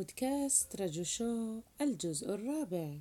بودكاست 0.00 0.80
رجو 0.80 1.02
شو 1.02 1.60
الجزء 1.80 2.34
الرابع. 2.34 2.98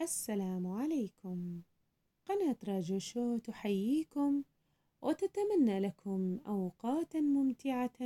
السلام 0.00 0.66
عليكم. 0.66 1.60
قناة 2.26 2.56
رجو 2.68 2.98
شو 2.98 3.38
تحييكم 3.38 4.42
وتتمنى 5.02 5.80
لكم 5.80 6.38
أوقاتا 6.46 7.20
ممتعة 7.20 7.98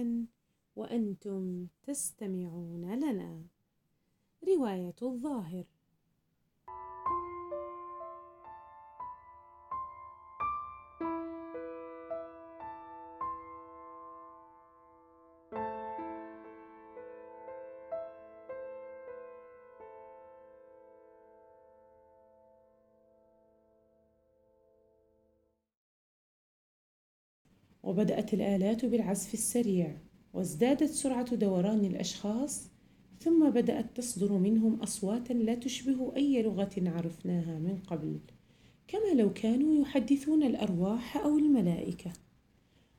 وأنتم 0.77 1.67
تستمعون 1.83 2.95
لنا. 2.95 3.43
رواية 4.49 4.97
الظاهر. 5.03 5.65
وبدأت 27.83 28.35
الآلات 28.35 28.85
بالعزف 28.85 29.35
السريع 29.35 29.97
وازدادت 30.35 30.91
سرعة 30.91 31.35
دوران 31.35 31.85
الأشخاص 31.85 32.73
ثم 33.21 33.51
بدأت 33.51 33.97
تصدر 33.97 34.33
منهم 34.33 34.75
أصواتا 34.75 35.33
لا 35.33 35.55
تشبه 35.55 36.13
أي 36.17 36.43
لغة 36.43 36.71
عرفناها 36.79 37.59
من 37.59 37.79
قبل 37.87 38.19
كما 38.89 39.21
لو 39.23 39.33
كانوا 39.33 39.83
يحدثون 39.83 40.43
الأرواح 40.43 41.17
أو 41.17 41.39
الملائكة. 41.39 42.13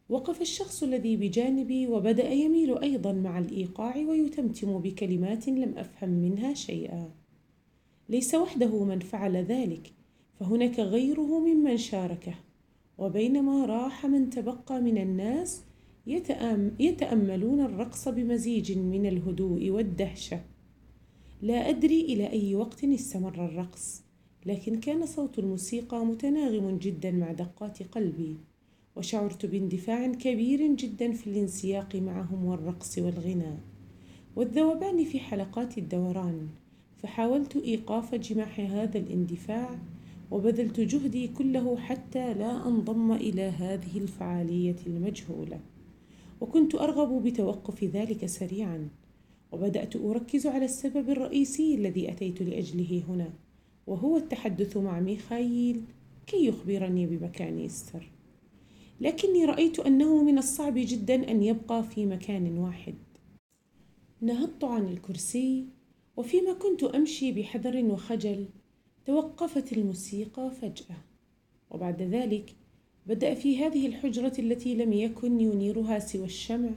وقف 0.10 0.42
الشخص 0.42 0.84
الذي 0.84 1.18
بجانبي 1.18 1.88
وبدأ 1.88 2.30
يميل 2.30 2.78
أيضا 2.78 3.12
مع 3.12 3.40
الإيقاع 3.40 3.98
ويتمتم 3.98 4.80
بكلمات 4.80 5.48
لم 5.48 5.78
أفهم 5.78 6.10
منها 6.10 6.54
شيئا. 6.54 7.12
ليس 8.10 8.36
وحده 8.36 8.84
من 8.84 9.00
فعل 9.00 9.38
ذلك 9.38 9.94
فهناك 10.40 10.80
غيره 10.80 11.40
ممن 11.40 11.78
شاركه. 11.78 12.36
وبينما 12.98 13.66
راح 13.66 14.06
من 14.06 14.30
تبقى 14.30 14.82
من 14.82 14.98
الناس 14.98 15.64
يتأملون 16.80 17.60
الرقص 17.62 18.08
بمزيج 18.08 18.78
من 18.78 19.06
الهدوء 19.06 19.70
والدهشة. 19.70 20.42
لا 21.42 21.70
أدري 21.70 22.02
إلى 22.02 22.32
أي 22.32 22.56
وقت 22.56 22.84
استمر 22.84 23.46
الرقص 23.46 24.04
لكن 24.46 24.80
كان 24.80 25.06
صوت 25.06 25.40
الموسيقى 25.40 26.06
متناغم 26.06 26.78
جدا 26.78 27.12
مع 27.12 27.32
دقات 27.32 27.84
قلبي 27.84 28.38
وشعرت 28.96 29.46
باندفاع 29.46 30.08
كبير 30.08 30.68
جدا 30.76 31.12
في 31.12 31.28
الانسياق 31.28 31.96
معهم 31.96 32.46
والرقص 32.46 32.98
والغناء. 32.98 33.60
والذوبان 34.36 35.04
في 35.04 35.20
حلقات 35.20 35.78
الدوران 35.78 36.48
فحاولت 36.98 37.56
إيقاف 37.56 38.16
جماح 38.16 38.60
هذا 38.60 38.98
الاندفاع 38.98 39.80
وبذلت 40.34 40.80
جهدي 40.80 41.28
كله 41.28 41.78
حتى 41.78 42.34
لا 42.34 42.68
أنضم 42.68 43.12
إلى 43.12 43.42
هذه 43.42 43.98
الفعالية 43.98 44.76
المجهولة. 44.88 45.60
وكنت 46.42 46.76
أرغب 46.76 47.24
بتوقف 47.24 47.84
ذلك 47.84 48.26
سريعا 48.26 48.90
وبدأت 49.52 49.96
أركز 49.96 50.48
على 50.48 50.66
السبب 50.66 51.10
الرئيسي 51.10 51.76
الذي 51.76 52.12
أتيت 52.12 52.42
لأجله 52.42 53.04
هنا 53.10 53.34
وهو 53.88 54.18
التحدث 54.18 54.78
مع 54.78 55.00
ميخائيل 55.00 55.82
كي 56.28 56.46
يخبرني 56.46 57.06
بمكان 57.06 57.66
إستر. 57.66 58.12
لكني 59.02 59.46
رأيت 59.46 59.80
أنه 59.80 60.24
من 60.24 60.38
الصعب 60.38 60.74
جدا 60.78 61.32
أن 61.32 61.44
يبقى 61.44 61.84
في 61.84 62.06
مكان 62.06 62.58
واحد. 62.58 62.96
نهضت 64.22 64.64
عن 64.64 64.88
الكرسي 64.88 65.66
وفيما 66.18 66.54
كنت 66.54 66.84
أمشي 66.84 67.32
بحذر 67.32 67.86
وخجل 67.86 68.46
توقفت 69.06 69.74
الموسيقى 69.74 70.52
فجأة. 70.62 70.96
وبعد 71.72 72.02
ذلك 72.02 72.56
بدأ 73.08 73.34
في 73.34 73.58
هذه 73.58 73.88
الحجرة 73.88 74.34
التي 74.40 74.76
لم 74.76 74.94
يكن 74.94 75.40
ينيرها 75.40 76.00
سوى 76.00 76.26
الشمع 76.26 76.70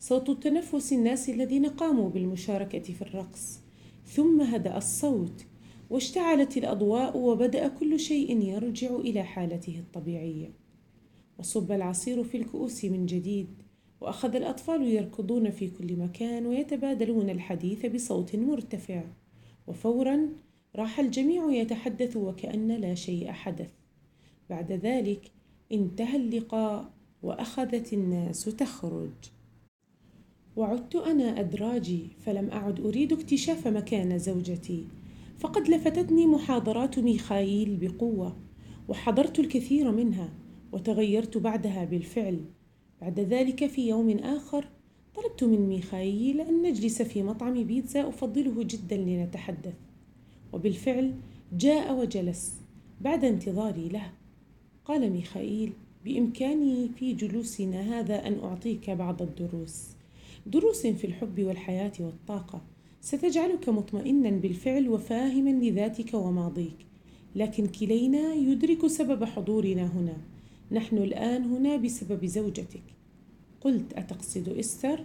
صوت 0.00 0.42
تنفس 0.42 0.92
الناس 0.92 1.28
الذين 1.28 1.66
قاموا 1.66 2.10
بالمشاركة 2.10 2.92
في 2.92 3.02
الرقص. 3.02 3.60
ثم 4.06 4.40
هدأ 4.40 4.76
الصوت 4.76 5.44
واشتعلت 5.90 6.56
الأضواء 6.56 7.16
وبدأ 7.16 7.68
كل 7.68 8.00
شيء 8.00 8.42
يرجع 8.42 8.96
إلى 8.96 9.22
حالته 9.22 9.78
الطبيعية. 9.78 10.50
وصب 11.38 11.72
العصير 11.72 12.24
في 12.24 12.36
الكؤوس 12.36 12.84
من 12.84 13.06
جديد 13.06 13.48
وأخذ 14.00 14.36
الأطفال 14.36 14.82
يركضون 14.82 15.50
في 15.50 15.70
كل 15.70 15.96
مكان 15.96 16.46
ويتبادلون 16.46 17.30
الحديث 17.30 17.86
بصوت 17.86 18.36
مرتفع. 18.36 19.02
وفورا 19.66 20.28
راح 20.76 21.00
الجميع 21.00 21.50
يتحدث 21.50 22.16
وكأن 22.16 22.68
لا 22.68 22.94
شيء 22.94 23.32
حدث. 23.32 23.70
بعد 24.50 24.72
ذلك 24.72 25.30
انتهى 25.72 26.16
اللقاء 26.16 26.92
وأخذت 27.22 27.92
الناس 27.92 28.44
تخرج. 28.44 29.10
وعدت 30.56 30.96
أنا 30.96 31.40
أدراجي 31.40 32.08
فلم 32.18 32.50
أعد 32.50 32.80
أريد 32.80 33.12
اكتشاف 33.12 33.68
مكان 33.68 34.18
زوجتي 34.18 34.84
فقد 35.38 35.68
لفتتني 35.68 36.26
محاضرات 36.26 36.98
ميخائيل 36.98 37.76
بقوة 37.76 38.36
وحضرت 38.88 39.38
الكثير 39.38 39.90
منها 39.90 40.32
وتغيرت 40.72 41.38
بعدها 41.38 41.84
بالفعل. 41.84 42.40
بعد 43.00 43.20
ذلك 43.20 43.66
في 43.66 43.88
يوم 43.88 44.10
آخر 44.10 44.68
طلبت 45.14 45.44
من 45.44 45.68
ميخائيل 45.68 46.40
أن 46.40 46.62
نجلس 46.62 47.02
في 47.02 47.22
مطعم 47.22 47.64
بيتزا 47.64 48.08
أفضله 48.08 48.62
جدا 48.62 48.96
لنتحدث. 48.96 49.74
وبالفعل 50.56 51.14
جاء 51.52 51.94
وجلس 51.94 52.54
بعد 53.00 53.24
انتظاري 53.24 53.88
له. 53.88 54.12
قال 54.84 55.10
ميخائيل 55.12 55.72
بإمكاني 56.04 56.88
في 56.88 57.12
جلوسنا 57.12 57.98
هذا 57.98 58.26
أن 58.26 58.38
أعطيك 58.38 58.90
بعض 58.90 59.22
الدروس. 59.22 59.84
دروس 60.46 60.86
في 60.86 61.06
الحب 61.06 61.42
والحياة 61.42 61.92
والطاقة. 62.00 62.62
ستجعلك 63.00 63.68
مطمئنا 63.68 64.30
بالفعل 64.30 64.88
وفاهما 64.88 65.50
لذاتك 65.50 66.14
وماضيك. 66.14 66.86
لكن 67.34 67.66
كلينا 67.66 68.34
يدرك 68.34 68.86
سبب 68.86 69.24
حضورنا 69.24 69.86
هنا. 69.86 70.16
نحن 70.72 70.98
الآن 70.98 71.44
هنا 71.44 71.76
بسبب 71.76 72.24
زوجتك. 72.24 72.82
قلت 73.60 73.92
أتقصد 73.92 74.48
إستر؟ 74.48 75.04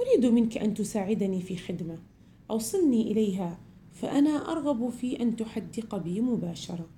أريد 0.00 0.26
منك 0.26 0.58
أن 0.58 0.74
تساعدني 0.74 1.40
في 1.40 1.56
خدمة. 1.56 1.98
أوصلني 2.50 3.12
إليها. 3.12 3.58
فأنا 3.92 4.52
أرغب 4.52 4.90
في 4.90 5.22
أن 5.22 5.36
تحدق 5.36 5.96
بي 5.96 6.20
مباشرة. 6.20 6.88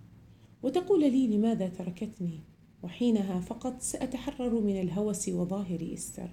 وتقول 0.62 1.00
لي 1.00 1.26
لماذا 1.26 1.68
تركتني؟ 1.68 2.40
وحينها 2.82 3.40
فقط 3.40 3.80
سأتحرر 3.80 4.60
من 4.60 4.80
الهوس 4.80 5.28
وظاهر 5.28 5.90
إستر. 5.94 6.30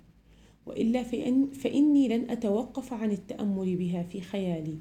وإلا 0.65 1.03
فإن 1.03 1.51
فإني 1.51 2.07
لن 2.07 2.29
أتوقف 2.29 2.93
عن 2.93 3.11
التأمل 3.11 3.75
بها 3.75 4.03
في 4.03 4.21
خيالي. 4.21 4.77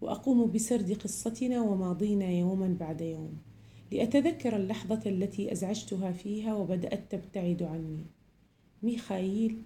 وأقوم 0.00 0.50
بسرد 0.50 0.92
قصتنا 0.92 1.62
وماضينا 1.62 2.30
يوما 2.30 2.76
بعد 2.80 3.00
يوم. 3.00 3.36
لأتذكر 3.92 4.56
اللحظة 4.56 5.00
التي 5.06 5.52
أزعجتها 5.52 6.12
فيها 6.12 6.54
وبدأت 6.54 7.12
تبتعد 7.12 7.62
عني. 7.62 8.06
ميخائيل 8.82 9.62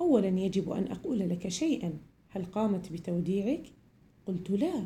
أولا 0.00 0.28
يجب 0.28 0.70
أن 0.70 0.92
أقول 0.92 1.18
لك 1.18 1.48
شيئا. 1.48 1.92
هل 2.28 2.44
قامت 2.44 2.92
بتوديعك؟ 2.92 3.75
قلت 4.26 4.50
لا 4.50 4.84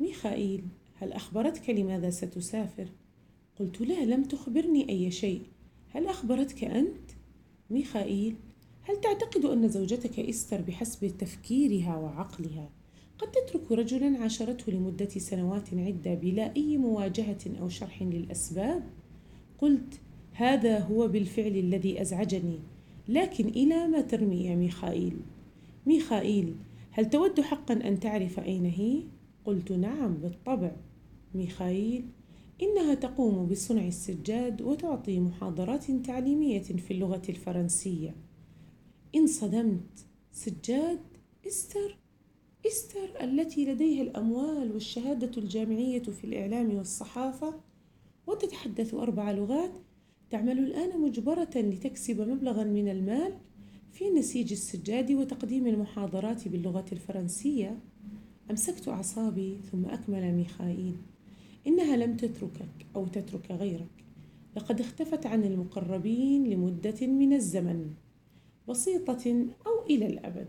ميخائيل 0.00 0.64
هل 0.94 1.12
أخبرتك 1.12 1.70
لماذا 1.70 2.10
ستسافر؟ 2.10 2.88
قلت 3.58 3.80
لا 3.80 4.04
لم 4.04 4.24
تخبرني 4.24 4.88
أي 4.88 5.10
شيء 5.10 5.42
هل 5.88 6.06
أخبرتك 6.06 6.64
أنت؟ 6.64 7.10
ميخائيل 7.70 8.34
هل 8.82 9.00
تعتقد 9.00 9.44
أن 9.44 9.68
زوجتك 9.68 10.20
إستر 10.20 10.60
بحسب 10.60 11.18
تفكيرها 11.18 11.96
وعقلها 11.96 12.70
قد 13.18 13.30
تترك 13.30 13.72
رجلا 13.72 14.18
عاشرته 14.18 14.72
لمدة 14.72 15.08
سنوات 15.08 15.74
عدة 15.74 16.14
بلا 16.14 16.56
أي 16.56 16.76
مواجهة 16.76 17.58
أو 17.60 17.68
شرح 17.68 18.02
للأسباب؟ 18.02 18.82
قلت 19.58 20.00
هذا 20.32 20.78
هو 20.78 21.08
بالفعل 21.08 21.56
الذي 21.56 22.00
أزعجني 22.00 22.58
لكن 23.08 23.48
إلى 23.48 23.88
ما 23.88 24.00
ترمي 24.00 24.44
يا 24.44 24.54
ميخائيل؟ 24.54 25.16
ميخائيل 25.86 26.54
هل 26.98 27.10
تود 27.10 27.40
حقا 27.40 27.74
أن 27.74 28.00
تعرف 28.00 28.40
أين 28.40 28.64
هي؟ 28.64 29.02
قلت 29.44 29.72
نعم 29.72 30.14
بالطبع 30.14 30.76
ميخائيل 31.34 32.08
إنها 32.62 32.94
تقوم 32.94 33.46
بصنع 33.46 33.86
السجاد 33.86 34.62
وتعطي 34.62 35.20
محاضرات 35.20 35.90
تعليمية 35.90 36.62
في 36.62 36.90
اللغة 36.90 37.22
الفرنسية 37.28 38.16
انصدمت 39.14 40.06
سجاد 40.32 41.00
إستر 41.46 41.98
إستر 42.66 43.24
التي 43.24 43.64
لديها 43.64 44.02
الأموال 44.02 44.72
والشهادة 44.72 45.42
الجامعية 45.42 46.02
في 46.02 46.24
الإعلام 46.24 46.74
والصحافة 46.74 47.54
وتتحدث 48.26 48.94
أربع 48.94 49.30
لغات 49.30 49.72
تعمل 50.30 50.58
الآن 50.58 51.00
مجبرة 51.00 51.50
لتكسب 51.56 52.20
مبلغا 52.20 52.64
من 52.64 52.88
المال 52.88 53.34
في 53.98 54.10
نسيج 54.10 54.52
السجاد 54.52 55.12
وتقديم 55.12 55.66
المحاضرات 55.66 56.48
باللغة 56.48 56.84
الفرنسية. 56.92 57.78
أمسكت 58.50 58.88
أعصابي 58.88 59.58
ثم 59.72 59.84
أكمل 59.84 60.32
ميخائيل. 60.32 60.96
إنها 61.66 61.96
لم 61.96 62.16
تتركك 62.16 62.86
أو 62.96 63.06
تترك 63.06 63.50
غيرك. 63.50 64.04
لقد 64.56 64.80
اختفت 64.80 65.26
عن 65.26 65.44
المقربين 65.44 66.50
لمدة 66.50 67.06
من 67.06 67.32
الزمن. 67.32 67.90
بسيطة 68.68 69.46
أو 69.66 69.86
إلى 69.90 70.06
الأبد. 70.06 70.48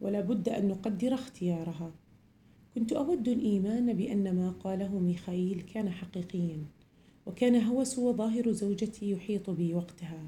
ولا 0.00 0.20
بد 0.20 0.48
أن 0.48 0.68
نقدر 0.68 1.14
اختيارها. 1.14 1.94
كنت 2.74 2.92
أود 2.92 3.28
الإيمان 3.28 3.92
بأن 3.92 4.36
ما 4.36 4.50
قاله 4.50 4.98
ميخائيل 4.98 5.60
كان 5.74 5.90
حقيقيا. 5.90 6.64
وكان 7.26 7.62
هوس 7.62 7.98
وظاهر 7.98 8.52
زوجتي 8.52 9.10
يحيط 9.10 9.50
بي 9.50 9.74
وقتها. 9.74 10.26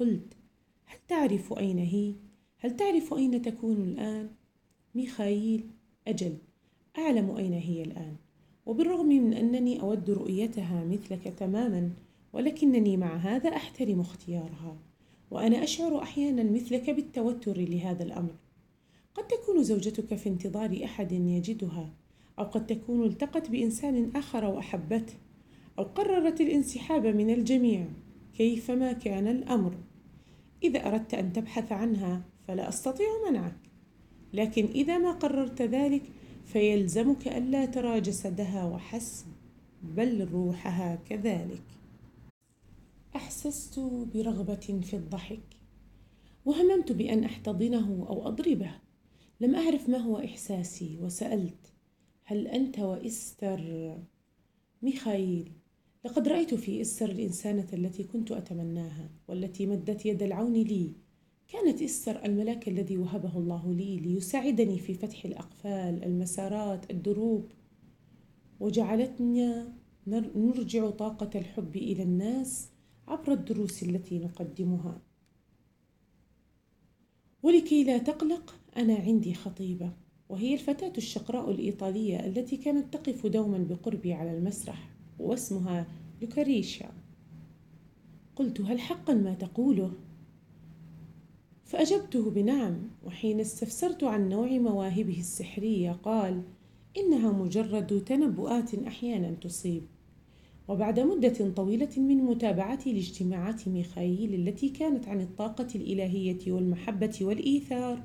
قلت 0.00 0.41
هل 0.86 0.98
تعرف 1.08 1.52
أين 1.52 1.78
هي؟ 1.78 2.14
هل 2.58 2.76
تعرف 2.76 3.14
أين 3.14 3.42
تكون 3.42 3.76
الآن؟ 3.76 4.30
ميخائيل 4.94 5.66
أجل 6.08 6.36
أعلم 6.98 7.36
أين 7.36 7.52
هي 7.52 7.82
الآن 7.82 8.16
وبالرغم 8.66 9.06
من 9.06 9.32
أنني 9.32 9.80
أود 9.80 10.10
رؤيتها 10.10 10.84
مثلك 10.84 11.34
تماما 11.38 11.90
ولكنني 12.32 12.96
مع 12.96 13.16
هذا 13.16 13.56
أحترم 13.56 14.00
اختيارها 14.00 14.76
وأنا 15.30 15.62
أشعر 15.62 16.02
أحيانا 16.02 16.42
مثلك 16.42 16.90
بالتوتر 16.90 17.58
لهذا 17.58 18.02
الأمر 18.02 18.34
قد 19.14 19.28
تكون 19.28 19.62
زوجتك 19.62 20.14
في 20.14 20.28
انتظار 20.28 20.80
أحد 20.84 21.12
يجدها 21.12 21.90
أو 22.38 22.44
قد 22.44 22.66
تكون 22.66 23.04
التقت 23.04 23.50
بإنسان 23.50 24.10
آخر 24.16 24.44
وأحبته 24.44 25.14
أو 25.78 25.84
قررت 25.84 26.40
الانسحاب 26.40 27.06
من 27.06 27.30
الجميع 27.30 27.86
كيفما 28.36 28.92
كان 28.92 29.28
الأمر 29.28 29.74
إذا 30.64 30.86
أردت 30.86 31.14
أن 31.14 31.32
تبحث 31.32 31.72
عنها 31.72 32.22
فلا 32.48 32.68
أستطيع 32.68 33.06
منعك. 33.30 33.56
لكن 34.32 34.64
إذا 34.64 34.98
ما 34.98 35.12
قررت 35.12 35.62
ذلك 35.62 36.02
فيلزمك 36.44 37.28
ألا 37.28 37.64
ترى 37.64 38.00
جسدها 38.00 38.64
وحسب 38.64 39.26
بل 39.82 40.28
روحها 40.32 40.96
كذلك. 40.96 41.62
أحسست 43.16 43.78
برغبة 44.14 44.80
في 44.82 44.96
الضحك 44.96 45.56
وهممت 46.44 46.92
بأن 46.92 47.24
أحتضنه 47.24 48.06
أو 48.08 48.28
أضربه. 48.28 48.70
لم 49.40 49.54
أعرف 49.54 49.88
ما 49.88 49.98
هو 49.98 50.18
إحساسي 50.18 50.98
وسألت 51.00 51.72
هل 52.24 52.48
أنت 52.48 52.78
وإستر 52.78 53.94
ميخائيل 54.82 55.52
لقد 56.04 56.28
رأيت 56.28 56.54
في 56.54 56.80
إستر 56.80 57.10
الإنسانة 57.10 57.66
التي 57.72 58.04
كنت 58.04 58.32
أتمناها 58.32 59.10
والتي 59.28 59.66
مدت 59.66 60.06
يد 60.06 60.22
العون 60.22 60.52
لي. 60.52 60.92
كانت 61.48 61.82
إستر 61.82 62.24
الملاك 62.24 62.68
الذي 62.68 62.98
وهبه 62.98 63.38
الله 63.38 63.74
لي 63.74 63.96
ليساعدني 63.96 64.78
في 64.78 64.94
فتح 64.94 65.24
الأقفال 65.24 66.04
المسارات 66.04 66.90
الدروب. 66.90 67.52
وجعلتنا 68.60 69.72
نرجع 70.06 70.90
طاقة 70.90 71.30
الحب 71.38 71.76
إلى 71.76 72.02
الناس 72.02 72.68
عبر 73.08 73.32
الدروس 73.32 73.82
التي 73.82 74.18
نقدمها. 74.18 75.02
ولكي 77.42 77.84
لا 77.84 77.98
تقلق 77.98 78.54
أنا 78.76 78.94
عندي 78.94 79.34
خطيبة 79.34 79.92
وهي 80.28 80.54
الفتاة 80.54 80.92
الشقراء 80.98 81.50
الإيطالية 81.50 82.26
التي 82.26 82.56
كانت 82.56 82.94
تقف 82.94 83.26
دوما 83.26 83.58
بقربي 83.58 84.12
على 84.12 84.38
المسرح. 84.38 84.91
واسمها 85.18 85.86
لوكاريشا. 86.22 86.92
قلت 88.36 88.60
هل 88.60 88.80
حقا 88.80 89.14
ما 89.14 89.34
تقوله؟ 89.34 89.92
فأجبته 91.64 92.30
بنعم 92.30 92.90
وحين 93.04 93.40
استفسرت 93.40 94.04
عن 94.04 94.28
نوع 94.28 94.48
مواهبه 94.48 95.18
السحرية 95.18 95.92
قال 95.92 96.42
إنها 96.96 97.32
مجرد 97.32 98.04
تنبؤات 98.04 98.74
أحيانا 98.74 99.30
تصيب. 99.30 99.82
وبعد 100.68 101.00
مدة 101.00 101.50
طويلة 101.50 101.88
من 101.96 102.16
متابعتي 102.16 102.92
لاجتماعات 102.92 103.68
ميخائيل 103.68 104.34
التي 104.34 104.68
كانت 104.68 105.08
عن 105.08 105.20
الطاقة 105.20 105.68
الإلهية 105.74 106.52
والمحبة 106.52 107.18
والإيثار 107.22 108.02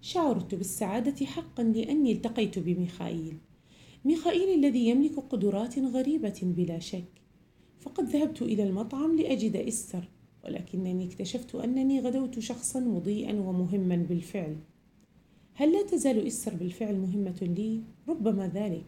شعرت 0.00 0.54
بالسعادة 0.54 1.26
حقا 1.26 1.62
لأني 1.62 2.12
التقيت 2.12 2.58
بميخائيل. 2.58 3.38
ميخائيل 4.04 4.58
الذي 4.58 4.88
يملك 4.88 5.18
قدرات 5.18 5.78
غريبة 5.78 6.40
بلا 6.42 6.78
شك. 6.78 7.04
فقد 7.80 8.04
ذهبت 8.04 8.42
إلى 8.42 8.62
المطعم 8.62 9.16
لأجد 9.16 9.56
إستر 9.56 10.08
ولكنني 10.44 11.04
اكتشفت 11.04 11.54
أنني 11.54 12.00
غدوت 12.00 12.38
شخصا 12.38 12.80
مضيئا 12.80 13.32
ومهما 13.32 13.96
بالفعل. 13.96 14.56
هل 15.54 15.72
لا 15.72 15.82
تزال 15.82 16.26
إستر 16.26 16.54
بالفعل 16.54 16.98
مهمة 16.98 17.38
لي؟ 17.42 17.80
ربما 18.08 18.48
ذلك 18.48 18.84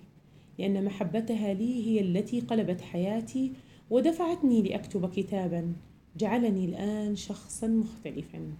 لأن 0.58 0.84
محبتها 0.84 1.54
لي 1.54 1.86
هي 1.86 2.00
التي 2.00 2.40
قلبت 2.40 2.80
حياتي 2.80 3.52
ودفعتني 3.90 4.62
لأكتب 4.62 5.10
كتابا 5.10 5.72
جعلني 6.18 6.64
الآن 6.64 7.16
شخصا 7.16 7.66
مختلفا. 7.66 8.52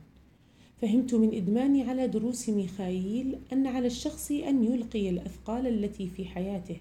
فهمت 0.83 1.15
من 1.15 1.35
إدماني 1.35 1.83
على 1.83 2.09
دروس 2.09 2.49
ميخائيل 2.49 3.39
أن 3.53 3.67
على 3.67 3.87
الشخص 3.87 4.31
أن 4.31 4.65
يلقي 4.65 5.09
الأثقال 5.09 5.67
التي 5.67 6.09
في 6.09 6.25
حياته 6.25 6.77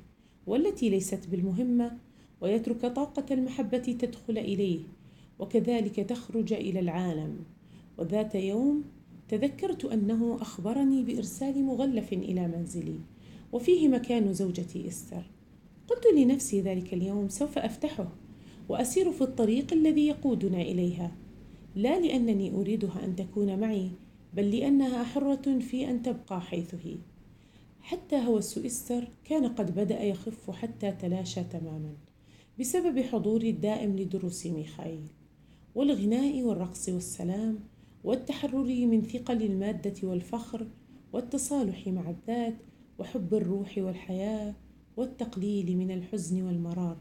والتي 0.48 0.90
ليست 0.90 1.28
بالمهمة 1.32 1.98
ويترك 2.42 2.86
طاقة 2.86 3.26
المحبة 3.32 3.78
تدخل 3.78 4.38
إليه 4.38 4.80
وكذلك 5.40 5.96
تخرج 5.96 6.54
إلى 6.54 6.80
العالم. 6.80 7.36
وذات 7.98 8.36
يوم 8.36 8.84
تذكرت 9.30 9.86
أنه 9.86 10.38
أخبرني 10.42 11.04
بإرسال 11.04 11.64
مغلف 11.64 12.14
إلى 12.14 12.48
منزلي 12.48 13.00
وفيه 13.52 13.88
مكان 13.88 14.34
زوجتي 14.34 14.88
إستر. 14.88 15.24
قلت 15.88 16.06
لنفسي 16.16 16.62
ذلك 16.62 16.94
اليوم 16.94 17.30
سوف 17.30 17.58
أفتحه 17.58 18.08
وأسير 18.70 19.12
في 19.12 19.22
الطريق 19.22 19.74
الذي 19.74 20.08
يقودنا 20.08 20.62
إليها. 20.62 21.12
لا 21.76 22.00
لأنني 22.00 22.56
أريدها 22.56 23.06
أن 23.06 23.16
تكون 23.16 23.60
معي 23.60 23.92
بل 24.34 24.52
لأنها 24.52 25.04
حرة 25.04 25.60
في 25.60 25.90
أن 25.90 26.02
تبقى 26.02 26.42
حيث 26.42 26.76
هي 26.76 26.98
حتى 27.82 28.16
هوس 28.16 28.58
إستر 28.58 29.08
كان 29.26 29.48
قد 29.48 29.76
بدأ 29.76 30.04
يخف 30.04 30.52
حتى 30.52 30.92
تلاشى 30.92 31.44
تماما 31.44 31.94
بسبب 32.60 33.00
حضوري 33.00 33.50
الدائم 33.50 33.96
لدروس 33.96 34.46
ميخائيل 34.46 35.08
والغناء 35.76 36.44
والرقص 36.44 36.90
والسلام 36.90 37.60
والتحرر 38.04 38.86
من 38.86 39.02
ثقل 39.02 39.44
المادة 39.44 40.08
والفخر 40.08 40.68
والتصالح 41.14 41.88
مع 41.88 42.10
الذات 42.10 42.56
وحب 43.00 43.34
الروح 43.34 43.78
والحياة 43.78 44.56
والتقليل 44.98 45.78
من 45.78 45.92
الحزن 45.92 46.42
والمرار. 46.42 46.98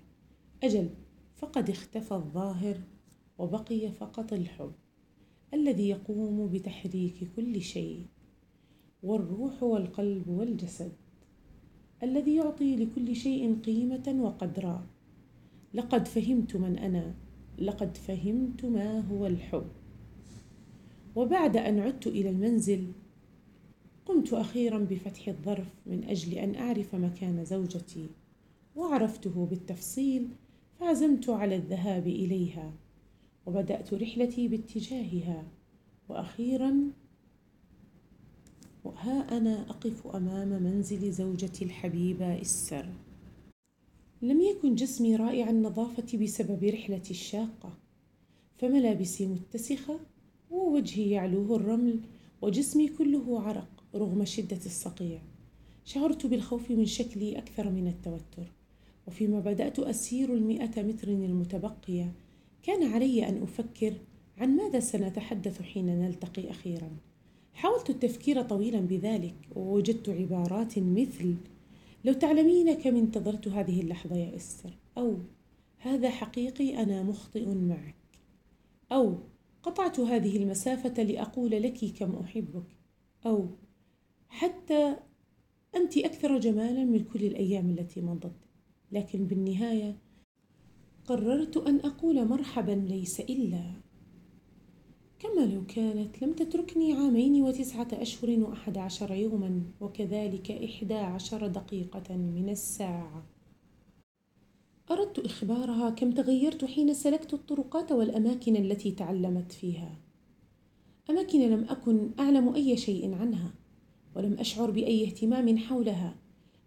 أجل 0.63 0.89
فقد 1.37 1.71
اختفى 1.71 2.15
الظاهر 2.15 2.81
وبقي 3.41 3.93
فقط 3.93 4.33
الحب 4.33 4.73
الذي 5.55 5.89
يقوم 5.89 6.49
بتحريك 6.49 7.29
كل 7.37 7.61
شيء 7.63 8.07
والروح 9.03 9.63
والقلب 9.63 10.29
والجسد 10.29 10.93
الذي 12.03 12.35
يعطي 12.35 12.77
لكل 12.77 13.17
شيء 13.17 13.59
قيمة 13.61 14.17
وقدرا. 14.21 14.87
لقد 15.75 16.09
فهمت 16.09 16.57
من 16.57 16.79
أنا 16.79 17.15
لقد 17.59 17.97
فهمت 17.97 18.65
ما 18.65 19.01
هو 19.01 19.27
الحب. 19.27 19.67
وبعد 21.17 21.57
أن 21.57 21.79
عدت 21.79 22.07
إلى 22.07 22.31
المنزل 22.31 22.93
قمت 24.07 24.33
أخيرا 24.33 24.79
بفتح 24.79 25.29
الظرف 25.29 25.75
من 25.87 26.05
أجل 26.05 26.33
أن 26.33 26.55
أعرف 26.55 26.95
مكان 26.95 27.45
زوجتي 27.45 28.07
وعرفته 28.77 29.47
بالتفصيل 29.47 30.29
فعزمت 30.81 31.29
على 31.29 31.57
الذهاب 31.57 32.07
إليها. 32.07 32.73
وبدأت 33.47 33.95
رحلتي 33.95 34.49
باتجاهها. 34.49 35.45
وأخيرا 36.09 36.91
وها 38.85 39.37
أنا 39.37 39.71
أقف 39.71 40.07
أمام 40.07 40.49
منزل 40.49 41.13
زوجتي 41.13 41.65
الحبيبة 41.65 42.41
السر 42.41 42.89
لم 44.23 44.41
يكن 44.41 44.75
جسمي 44.75 45.17
رائع 45.17 45.51
النظافة 45.51 46.19
بسبب 46.19 46.65
رحلتي 46.65 47.11
الشاقة. 47.11 47.79
فملابسي 48.59 49.27
متسخة 49.27 50.01
ووجهي 50.51 51.11
يعلوه 51.11 51.57
الرمل 51.57 52.01
وجسمي 52.43 52.89
كله 52.89 53.41
عرق 53.41 53.85
رغم 53.95 54.25
شدة 54.25 54.61
الصقيع. 54.67 55.23
شعرت 55.85 56.27
بالخوف 56.27 56.71
من 56.71 56.87
شكلي 56.87 57.39
أكثر 57.39 57.71
من 57.71 57.89
التوتر. 57.89 58.53
وفيما 59.09 59.41
بدأت 59.41 59.79
أسير 59.79 60.35
المئة 60.35 60.83
متر 60.83 61.09
المتبقية 61.09 62.13
كان 62.63 62.93
علي 62.93 63.29
أن 63.29 63.43
أفكر 63.43 63.93
عن 64.39 64.57
ماذا 64.57 64.81
سنتحدث 64.81 65.63
حين 65.63 65.87
نلتقي 65.87 66.51
أخيرا. 66.51 66.91
حاولت 67.55 67.91
التفكير 67.91 68.43
طويلا 68.43 68.81
بذلك 68.81 69.35
ووجدت 69.57 70.09
عبارات 70.09 70.79
مثل 70.79 71.35
لو 72.05 72.13
تعلمين 72.13 72.75
كم 72.75 72.97
انتظرت 72.97 73.49
هذه 73.49 73.81
اللحظة 73.81 74.17
يا 74.17 74.37
إستر؟ 74.37 74.71
أو 74.99 75.17
هذا 75.79 76.11
حقيقي 76.11 76.83
أنا 76.83 77.03
مخطئ 77.03 77.55
معك. 77.55 77.95
أو 78.93 79.19
قطعت 79.63 80.01
هذه 80.01 80.37
المسافة 80.37 81.03
لأقول 81.03 81.51
لك 81.51 81.85
كم 81.99 82.15
أحبك. 82.17 82.77
أو 83.27 83.47
حتى 84.29 84.97
أنت 85.77 85.99
أكثر 85.99 86.39
جمالا 86.39 86.85
من 86.85 87.05
كل 87.05 87.25
الأيام 87.25 87.71
التي 87.71 88.01
مضت 88.01 88.37
لكن 88.93 89.27
بالنهاية 89.27 89.97
قررت 91.11 91.57
أن 91.57 91.81
أقول 91.85 92.29
مرحبا 92.29 92.73
ليس 92.73 93.21
إلا. 93.21 93.73
كما 95.19 95.41
لو 95.41 95.67
كانت 95.67 96.23
لم 96.23 96.33
تتركني 96.33 96.93
عامين 96.93 97.43
وتسعة 97.43 97.89
أشهر 97.93 98.41
وأحد 98.41 98.79
عشر 98.79 99.15
يوما 99.15 99.63
وكذلك 99.81 100.51
إحدى 100.51 100.95
عشر 100.95 101.47
دقيقة 101.47 102.17
من 102.17 102.49
الساعة. 102.49 103.27
أردت 104.91 105.19
إخبارها 105.19 105.91
كم 105.91 106.11
تغيرت 106.11 106.65
حين 106.65 106.95
سلكت 106.95 107.35
الطرقات 107.35 107.93
والأماكن 107.93 108.57
التي 108.57 108.91
تعلمت 108.93 109.53
فيها. 109.53 110.01
أماكن 111.11 111.41
لم 111.41 111.67
أكن 111.69 112.11
أعلم 112.19 112.55
أي 112.55 112.77
شيء 112.77 113.15
عنها 113.15 113.55
ولم 114.17 114.33
أشعر 114.39 114.71
بأي 114.71 115.05
اهتمام 115.05 115.59
حولها. 115.59 116.15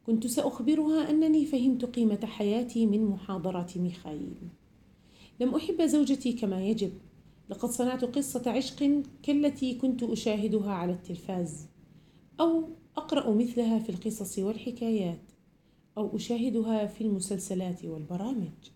كنت 0.05 0.27
سأخبرها 0.27 1.09
أنني 1.09 1.45
فهمت 1.45 1.85
قيمة 1.85 2.25
حياتي 2.25 2.85
من 2.85 3.05
محاضرات 3.05 3.77
ميخائيل 3.77 4.49
لم 5.39 5.55
أحب 5.55 5.81
زوجتي 5.81 6.33
كما 6.33 6.65
يجب. 6.65 6.91
لقد 7.49 7.69
صنعت 7.69 8.05
قصة 8.05 8.51
عشق 8.51 9.03
كالتي 9.23 9.75
كنت 9.75 10.03
أشاهدها 10.03 10.71
على 10.71 10.93
التلفاز 10.93 11.67
أو 12.39 12.69
أقرأ 12.97 13.35
مثلها 13.35 13.79
في 13.79 13.89
القصص 13.89 14.39
والحكايات 14.39 15.31
أو 15.97 16.15
أشاهدها 16.15 16.85
في 16.85 17.01
المسلسلات 17.03 17.85
والبرامج. 17.85 18.71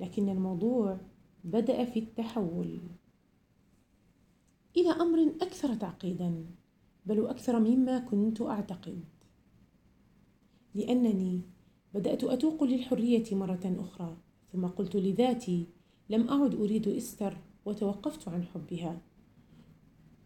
لكن 0.00 0.28
الموضوع 0.28 1.00
بدأ 1.44 1.84
في 1.84 1.98
التحول. 1.98 2.80
إلى 4.76 4.90
أمر 4.90 5.32
أكثر 5.40 5.74
تعقيدا 5.74 6.44
بل 7.06 7.26
أكثر 7.26 7.60
مما 7.60 7.98
كنت 7.98 8.40
أعتقد. 8.40 9.00
لأنني 10.76 11.40
بدأت 11.94 12.24
أتوق 12.24 12.64
للحرية 12.64 13.24
مرة 13.32 13.76
أخرى 13.78 14.16
ثم 14.52 14.66
قلت 14.66 14.96
لذاتي 14.96 15.66
لم 16.10 16.28
أعد 16.28 16.54
أريد 16.54 16.88
إستر 16.88 17.36
وتوقفت 17.64 18.28
عن 18.28 18.42
حبها. 18.42 19.00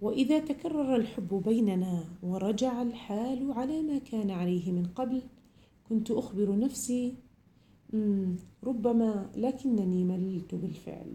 وإذا 0.00 0.38
تكرر 0.38 0.96
الحب 0.96 1.42
بيننا 1.44 2.04
ورجع 2.22 2.82
الحال 2.82 3.52
على 3.52 3.82
ما 3.82 3.98
كان 3.98 4.30
عليه 4.30 4.72
من 4.72 4.86
قبل 4.86 5.22
كنت 5.88 6.10
أخبر 6.10 6.58
نفسي 6.58 7.14
ربما 8.64 9.30
لكنني 9.36 10.04
مللت 10.04 10.54
بالفعل. 10.54 11.12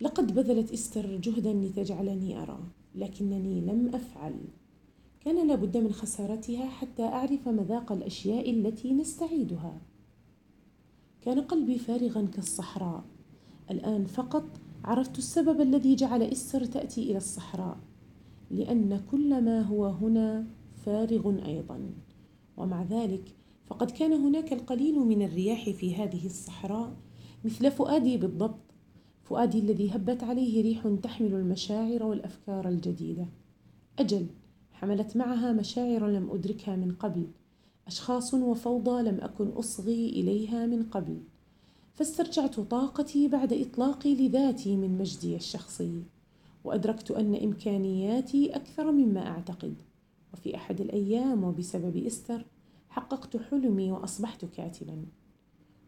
لقد 0.00 0.34
بذلت 0.34 0.72
إستر 0.72 1.16
جهدا 1.16 1.52
لتجعلني 1.52 2.42
أرى 2.42 2.58
لكنني 2.94 3.60
لم 3.60 3.94
أفعل. 3.94 4.34
كان 5.26 5.48
لابد 5.48 5.76
من 5.76 5.92
خسارتها 5.92 6.68
حتى 6.68 7.02
أعرف 7.02 7.48
مذاق 7.48 7.92
الأشياء 7.92 8.50
التي 8.50 8.92
نستعيدها. 8.92 9.80
كان 11.20 11.40
قلبي 11.40 11.78
فارغا 11.78 12.26
كالصحراء. 12.34 13.04
الآن 13.70 14.04
فقط 14.04 14.44
عرفت 14.84 15.18
السبب 15.18 15.60
الذي 15.60 15.94
جعل 15.94 16.22
إستر 16.22 16.64
تأتي 16.64 17.02
إلى 17.02 17.16
الصحراء 17.16 17.78
لأن 18.50 19.00
كل 19.10 19.44
ما 19.44 19.60
هو 19.62 19.86
هنا 19.86 20.46
فارغ 20.84 21.46
أيضا. 21.46 21.90
ومع 22.56 22.82
ذلك 22.82 23.34
فقد 23.66 23.90
كان 23.90 24.12
هناك 24.12 24.52
القليل 24.52 24.98
من 24.98 25.22
الرياح 25.22 25.70
في 25.70 25.94
هذه 25.94 26.26
الصحراء 26.26 26.96
مثل 27.44 27.70
فؤادي 27.70 28.16
بالضبط 28.16 28.74
فؤادي 29.24 29.58
الذي 29.58 29.96
هبت 29.96 30.24
عليه 30.24 30.62
ريح 30.62 30.88
تحمل 31.02 31.34
المشاعر 31.34 32.02
والأفكار 32.02 32.68
الجديدة. 32.68 33.26
أجل 33.98 34.26
حملت 34.76 35.16
معها 35.16 35.52
مشاعر 35.52 36.06
لم 36.06 36.30
أدركها 36.30 36.76
من 36.76 36.92
قبل. 36.92 37.26
أشخاص 37.86 38.34
وفوضى 38.34 39.02
لم 39.02 39.20
أكن 39.20 39.48
أصغي 39.48 40.08
إليها 40.08 40.66
من 40.66 40.82
قبل. 40.82 41.20
فاسترجعت 41.94 42.60
طاقتي 42.60 43.28
بعد 43.28 43.52
إطلاقي 43.52 44.14
لذاتي 44.14 44.76
من 44.76 44.98
مجدي 44.98 45.36
الشخصي. 45.36 46.02
وأدركت 46.64 47.10
أن 47.10 47.34
إمكانياتي 47.34 48.56
أكثر 48.56 48.92
مما 48.92 49.26
أعتقد. 49.26 49.74
وفي 50.34 50.56
أحد 50.56 50.80
الأيام 50.80 51.44
وبسبب 51.44 51.96
إستر 51.96 52.44
حققت 52.90 53.36
حلمي 53.36 53.92
وأصبحت 53.92 54.44
كاتبا. 54.44 55.04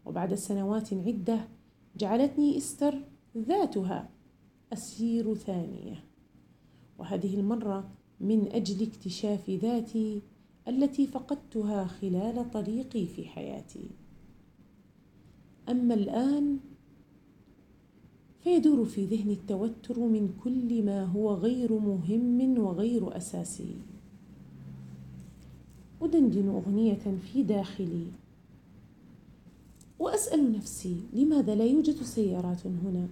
وبعد 0.06 0.34
سنوات 0.34 0.94
عدة 0.94 1.48
جعلتني 1.96 2.56
إستر 2.56 2.94
ذاتها 3.36 4.08
أسير 4.72 5.34
ثانية. 5.34 6.04
وهذه 6.98 7.34
المرة 7.34 7.97
من 8.20 8.48
أجل 8.52 8.86
اكتشاف 8.86 9.50
ذاتي 9.50 10.20
التي 10.68 11.06
فقدتها 11.06 11.84
خلال 11.84 12.50
طريقي 12.50 13.06
في 13.06 13.24
حياتي. 13.28 13.90
أما 15.68 15.94
الآن 15.94 16.58
فيدور 18.44 18.84
في 18.84 19.04
ذهني 19.04 19.32
التوتر 19.32 19.98
من 19.98 20.34
كل 20.44 20.82
ما 20.84 21.04
هو 21.04 21.34
غير 21.34 21.72
مهم 21.72 22.58
وغير 22.58 23.16
أساسي. 23.16 23.74
أدندن 26.02 26.48
أغنية 26.48 27.18
في 27.32 27.42
داخلي. 27.42 28.06
وأسأل 29.98 30.52
نفسي 30.52 30.96
لماذا 31.12 31.54
لا 31.54 31.64
يوجد 31.64 32.02
سيارات 32.02 32.66
هنا؟ 32.66 33.08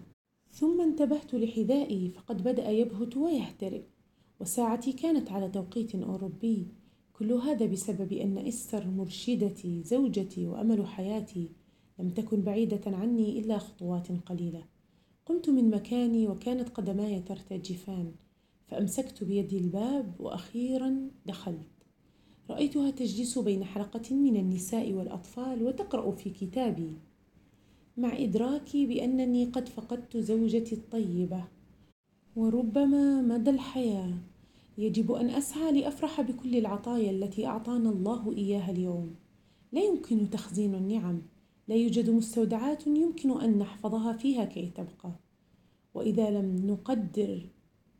ثم 0.52 0.80
انتبهت 0.80 1.34
لحذائي 1.34 2.10
فقد 2.10 2.44
بدأ 2.44 2.70
يبهت 2.70 3.16
ويهترئ 3.16 3.82
وساعتي 4.40 4.92
كانت 4.92 5.32
على 5.32 5.48
توقيت 5.48 5.94
أوروبي. 5.94 6.66
كل 7.12 7.32
هذا 7.32 7.66
بسبب 7.66 8.12
أن 8.12 8.38
إستر 8.38 8.86
مرشدتي 8.86 9.82
زوجتي 9.82 10.46
وأمل 10.46 10.86
حياتي 10.86 11.50
لم 11.98 12.10
تكن 12.10 12.42
بعيدة 12.42 12.80
عني 12.86 13.38
إلا 13.38 13.58
خطوات 13.58 14.08
قليلة. 14.26 14.64
قمت 15.26 15.50
من 15.50 15.70
مكاني 15.70 16.28
وكانت 16.28 16.68
قدماي 16.68 17.20
ترتجفان 17.20 18.12
فأمسكت 18.68 19.24
بيدي 19.24 19.58
الباب 19.58 20.14
وأخيرا 20.18 21.10
دخلت. 21.26 21.68
رأيتها 22.50 22.90
تجلس 22.90 23.38
بين 23.38 23.64
حلقة 23.64 24.14
من 24.14 24.36
النساء 24.36 24.92
والأطفال 24.92 25.62
وتقرأ 25.62 26.10
في 26.10 26.30
كتابي. 26.30 26.96
مع 27.96 28.18
إدراكي 28.18 28.86
بأنني 28.86 29.44
قد 29.44 29.68
فقدت 29.68 30.16
زوجتي 30.16 30.74
الطيبة 30.74 31.44
وربما 32.36 33.22
مدى 33.22 33.50
الحياة. 33.50 34.14
يجب 34.78 35.12
أن 35.12 35.30
أسعى 35.30 35.80
لأفرح 35.80 36.20
بكل 36.20 36.56
العطايا 36.56 37.10
التي 37.10 37.46
أعطانا 37.46 37.90
الله 37.90 38.32
إياها 38.36 38.70
اليوم. 38.70 39.14
لا 39.72 39.82
يمكن 39.82 40.30
تخزين 40.30 40.74
النعم. 40.74 41.22
لا 41.68 41.74
يوجد 41.74 42.10
مستودعات 42.10 42.86
يمكن 42.86 43.40
أن 43.40 43.58
نحفظها 43.58 44.12
فيها 44.12 44.44
كي 44.44 44.70
تبقى. 44.74 45.12
وإذا 45.94 46.30
لم 46.30 46.66
نقدر 46.66 47.40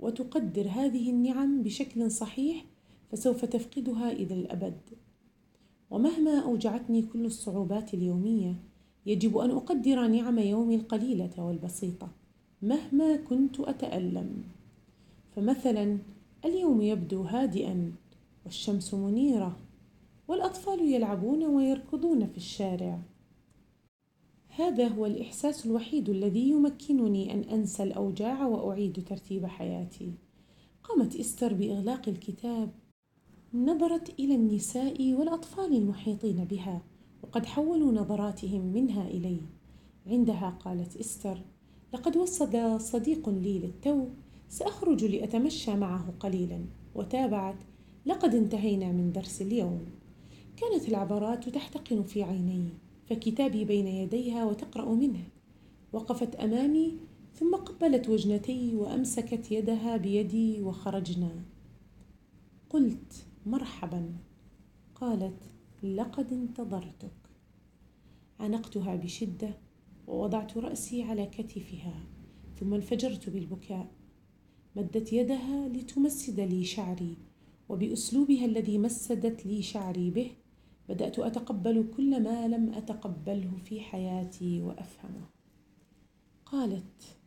وتقدر 0.00 0.68
هذه 0.68 1.10
النعم 1.10 1.62
بشكل 1.62 2.10
صحيح 2.10 2.64
فسوف 3.12 3.44
تفقدها 3.44 4.12
إلى 4.12 4.34
الأبد. 4.34 4.80
ومهما 5.90 6.38
أوجعتني 6.38 7.02
كل 7.02 7.24
الصعوبات 7.24 7.94
اليومية 7.94 8.54
يجب 9.06 9.38
أن 9.38 9.50
أقدر 9.50 10.06
نعم 10.06 10.38
يومي 10.38 10.74
القليلة 10.74 11.30
والبسيطة. 11.38 12.25
مهما 12.62 13.16
كنت 13.16 13.60
أتألم. 13.60 14.42
فمثلا 15.36 15.98
اليوم 16.44 16.82
يبدو 16.82 17.22
هادئا 17.22 17.92
والشمس 18.44 18.94
منيرة 18.94 19.56
والأطفال 20.28 20.80
يلعبون 20.80 21.44
ويركضون 21.44 22.26
في 22.26 22.36
الشارع. 22.36 23.00
هذا 24.48 24.88
هو 24.88 25.06
الإحساس 25.06 25.66
الوحيد 25.66 26.08
الذي 26.08 26.50
يمكنني 26.50 27.32
أن 27.32 27.40
أنسى 27.40 27.82
الأوجاع 27.82 28.46
وأعيد 28.46 29.04
ترتيب 29.08 29.46
حياتي. 29.46 30.12
قامت 30.84 31.16
إستر 31.16 31.54
بإغلاق 31.54 32.08
الكتاب. 32.08 32.70
نظرت 33.54 34.20
إلى 34.20 34.34
النساء 34.34 35.12
والأطفال 35.12 35.76
المحيطين 35.76 36.44
بها 36.44 36.82
وقد 37.22 37.46
حولوا 37.46 37.92
نظراتهم 37.92 38.60
منها 38.60 39.08
إلي. 39.08 39.40
عندها 40.06 40.50
قالت 40.50 40.96
إستر 40.96 41.38
لقد 41.92 42.16
وصل 42.16 42.80
صديق 42.80 43.28
لي 43.28 43.58
للتو 43.58 44.08
سأخرج 44.48 45.04
لأتمشى 45.04 45.74
معه 45.74 46.14
قليلا 46.20 46.64
وتابعت 46.94 47.56
لقد 48.06 48.34
انتهينا 48.34 48.92
من 48.92 49.12
درس 49.12 49.42
اليوم. 49.42 49.86
كانت 50.56 50.88
العبرات 50.88 51.48
تحتقن 51.48 52.02
في 52.02 52.22
عيني 52.22 52.68
فكتابي 53.08 53.64
بين 53.64 53.86
يديها 53.86 54.44
وتقرأ 54.44 54.94
منه 54.94 55.24
وقفت 55.92 56.34
أمامي 56.34 56.98
ثم 57.34 57.56
قبلت 57.56 58.08
وجنتي 58.08 58.76
وأمسكت 58.76 59.52
يدها 59.52 59.96
بيدي 59.96 60.62
وخرجنا. 60.62 61.30
قلت 62.70 63.26
مرحبا. 63.46 64.12
قالت 64.94 65.42
لقد 65.82 66.32
انتظرتك. 66.32 67.16
عنقتها 68.40 68.96
بشدة 68.96 69.65
ووضعت 70.06 70.56
رأسي 70.56 71.02
على 71.02 71.26
كتفها 71.26 72.00
ثم 72.60 72.74
انفجرت 72.74 73.30
بالبكاء. 73.30 73.86
مدت 74.76 75.12
يدها 75.12 75.68
لتمسد 75.68 76.40
لي 76.40 76.64
شعري 76.64 77.16
وبأسلوبها 77.68 78.44
الذي 78.44 78.78
مسدت 78.78 79.46
لي 79.46 79.62
شعري 79.62 80.10
به 80.10 80.30
بدأت 80.88 81.18
أتقبل 81.18 81.90
كل 81.96 82.22
ما 82.22 82.48
لم 82.48 82.72
أتقبله 82.74 83.56
في 83.64 83.80
حياتي 83.80 84.62
وأفهمه. 84.62 85.26
قالت 86.46 87.18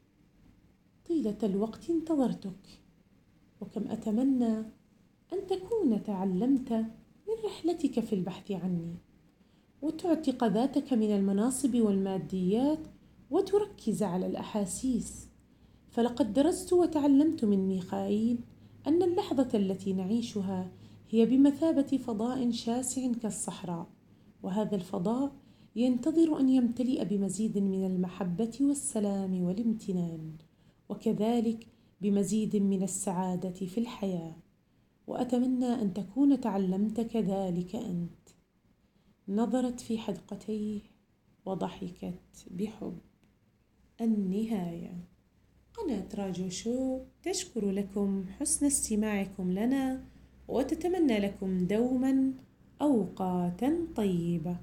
طيلة 1.07 1.37
الوقت 1.43 1.89
انتظرتك 1.89 2.81
وكم 3.61 3.87
أتمنى 3.87 4.57
أن 5.33 5.47
تكون 5.49 6.03
تعلمت 6.03 6.71
من 7.27 7.33
رحلتك 7.45 7.99
في 7.99 8.13
البحث 8.13 8.51
عني. 8.51 8.95
وتعتق 9.81 10.43
ذاتك 10.43 10.93
من 10.93 11.15
المناصب 11.15 11.75
والماديات 11.75 12.79
وتركز 13.31 14.03
على 14.03 14.25
الأحاسيس. 14.25 15.29
فلقد 15.89 16.33
درست 16.33 16.73
وتعلمت 16.73 17.45
من 17.45 17.67
ميخائيل 17.67 18.39
أن 18.87 19.03
اللحظة 19.03 19.49
التي 19.53 19.93
نعيشها 19.93 20.71
هي 21.09 21.25
بمثابة 21.25 21.97
فضاء 21.97 22.51
شاسع 22.51 23.11
كالصحراء 23.21 23.87
وهذا 24.43 24.75
الفضاء 24.75 25.31
ينتظر 25.75 26.39
أن 26.39 26.49
يمتلئ 26.49 27.05
بمزيد 27.05 27.57
من 27.57 27.85
المحبة 27.85 28.57
والسلام 28.61 29.43
والامتنان 29.43 30.33
وكذلك 30.89 31.67
بمزيد 32.01 32.55
من 32.55 32.83
السعادة 32.83 33.49
في 33.51 33.77
الحياة. 33.77 34.35
وأتمنى 35.07 35.73
أن 35.81 35.93
تكون 35.93 36.41
تعلمت 36.41 37.01
كذلك 37.01 37.75
أنت. 37.75 38.18
نظرت 39.29 39.79
في 39.79 39.97
حدقتيه 39.97 40.81
وضحكت 41.45 42.45
بحب 42.51 42.97
النهاية. 44.01 45.07
قناة 45.73 46.07
راجو 46.15 46.49
شو؟ 46.49 46.99
تشكر 47.23 47.71
لكم 47.71 48.25
حسن 48.39 48.65
استماعكم 48.65 49.51
لنا 49.51 50.03
وتتمنى 50.47 51.19
لكم 51.19 51.67
دوما 51.67 52.33
أوقاتا 52.81 53.87
طيبة. 53.95 54.57